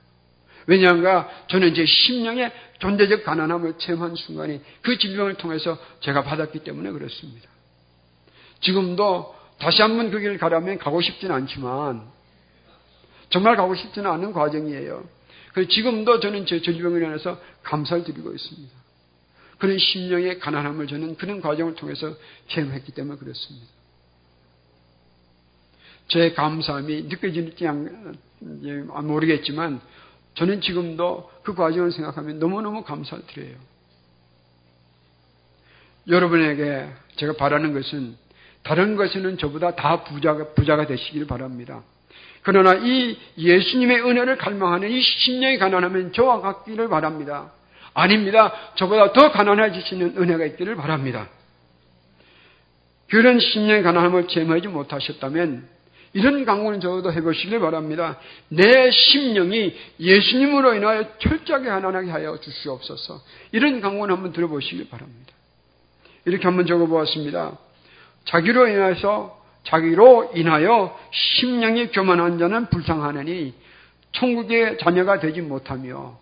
왜냐하면 0.66 1.28
저는 1.48 1.74
제 1.74 1.84
심령의 1.84 2.50
존재적 2.78 3.24
가난함을 3.24 3.74
체험한 3.78 4.16
순간이 4.16 4.60
그 4.82 4.98
질병을 4.98 5.34
통해서 5.34 5.78
제가 6.00 6.24
받았기 6.24 6.60
때문에 6.60 6.90
그렇습니다. 6.90 7.48
지금도 8.60 9.34
다시 9.58 9.82
한번 9.82 10.10
그 10.10 10.18
길을 10.18 10.38
가려면 10.38 10.78
가고 10.78 11.00
싶지는 11.00 11.34
않지만 11.34 12.02
정말 13.30 13.56
가고 13.56 13.74
싶지는 13.74 14.10
않은 14.10 14.32
과정이에요. 14.32 15.04
그래서 15.52 15.70
지금도 15.70 16.20
저는 16.20 16.46
제 16.46 16.60
질병을 16.60 17.02
인해서 17.02 17.40
감사를 17.62 18.04
드리고 18.04 18.32
있습니다. 18.32 18.74
그런 19.58 19.78
심령의 19.78 20.40
가난함을 20.40 20.86
저는 20.88 21.16
그런 21.16 21.40
과정을 21.40 21.74
통해서 21.76 22.14
체험했기 22.48 22.92
때문에 22.92 23.18
그렇습니다. 23.18 23.66
제 26.08 26.32
감사함이 26.32 27.04
느껴지는지 27.04 27.64
모르겠지만 29.02 29.80
저는 30.34 30.60
지금도 30.60 31.30
그 31.44 31.54
과정을 31.54 31.92
생각하면 31.92 32.38
너무너무 32.38 32.84
감사드려요. 32.84 33.56
여러분에게 36.08 36.90
제가 37.16 37.34
바라는 37.34 37.72
것은 37.72 38.16
다른 38.64 38.96
것에는 38.96 39.38
저보다 39.38 39.76
다 39.76 40.02
부자가, 40.04 40.54
부자가 40.54 40.86
되시길 40.86 41.26
바랍니다. 41.26 41.82
그러나 42.42 42.74
이 42.74 43.16
예수님의 43.38 44.00
은혜를 44.00 44.36
갈망하는 44.36 44.90
이 44.90 45.00
심령이 45.00 45.58
가난하면 45.58 46.12
저와 46.12 46.40
같기를 46.40 46.88
바랍니다. 46.88 47.52
아닙니다. 47.94 48.52
저보다 48.74 49.12
더 49.12 49.30
가난해지시는 49.30 50.16
은혜가 50.18 50.44
있기를 50.46 50.76
바랍니다. 50.76 51.28
그런 53.08 53.38
심령의 53.38 53.82
가난함을 53.82 54.28
제어하지 54.28 54.68
못하셨다면 54.68 55.68
이런 56.14 56.44
강구는 56.44 56.80
저도 56.80 57.12
해보시길 57.12 57.60
바랍니다. 57.60 58.18
내 58.48 58.90
심령이 58.90 59.74
예수님으로 60.00 60.74
인하여 60.74 61.16
철저하게 61.18 61.66
가난하게 61.66 62.10
하여 62.10 62.38
주시옵소서. 62.40 63.20
이런 63.52 63.80
강구는 63.80 64.14
한번 64.14 64.32
들어보시길 64.32 64.88
바랍니다. 64.88 65.32
이렇게 66.24 66.44
한번 66.44 66.66
적어보았습니다. 66.66 67.58
자기로 68.24 68.68
인해서 68.68 69.42
자기로 69.64 70.32
인하여 70.34 70.98
심령이 71.10 71.88
교만한 71.88 72.38
자는 72.38 72.66
불쌍하느니 72.66 73.54
천국의 74.12 74.78
자녀가 74.78 75.18
되지 75.18 75.40
못하며 75.40 76.18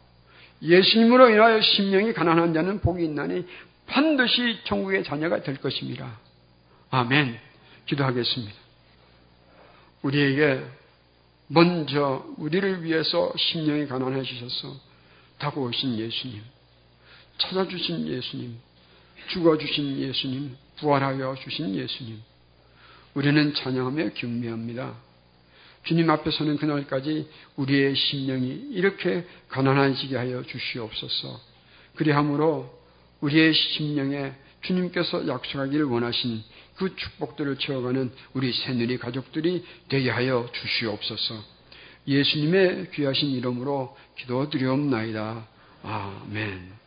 예수님으로 0.62 1.30
인하여 1.30 1.60
심령이 1.60 2.12
가난한 2.12 2.54
자는 2.54 2.80
복이 2.80 3.04
있나니 3.04 3.46
반드시 3.86 4.60
천국의 4.64 5.04
자녀가 5.04 5.42
될 5.42 5.56
것입니다. 5.56 6.18
아멘. 6.90 7.38
기도하겠습니다. 7.86 8.54
우리에게 10.02 10.64
먼저 11.48 12.24
우리를 12.38 12.82
위해서 12.84 13.32
심령이 13.36 13.86
가난해지셔서 13.86 14.74
다가오신 15.38 15.98
예수님, 15.98 16.42
찾아주신 17.38 18.06
예수님, 18.06 18.56
죽어주신 19.28 19.98
예수님, 19.98 20.56
부활하여 20.82 21.36
주신 21.36 21.74
예수님, 21.76 22.20
우리는 23.14 23.54
찬양하며 23.54 24.10
경배합니다. 24.14 24.94
주님 25.84 26.10
앞에 26.10 26.30
서는 26.30 26.56
그날까지 26.58 27.28
우리의 27.56 27.94
심령이 27.94 28.68
이렇게 28.72 29.24
가난해지게 29.48 30.16
하여 30.16 30.42
주시옵소서. 30.42 31.40
그리함으로 31.94 32.70
우리의 33.20 33.54
심령에 33.54 34.32
주님께서 34.62 35.26
약속하기를 35.28 35.84
원하신 35.86 36.42
그 36.76 36.94
축복들을 36.96 37.58
채워가는 37.58 38.10
우리 38.34 38.52
새누리 38.52 38.98
가족들이 38.98 39.64
되게 39.88 40.10
하여 40.10 40.48
주시옵소서. 40.52 41.34
예수님의 42.06 42.90
귀하신 42.92 43.30
이름으로 43.30 43.96
기도드리옵나이다. 44.16 45.46
아멘. 45.84 46.81